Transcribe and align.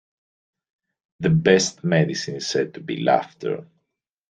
The 1.19 1.29
best 1.29 1.83
medicine 1.83 2.37
is 2.37 2.47
said 2.47 2.73
to 2.73 2.79
be 2.79 3.03
laughter. 3.03 3.67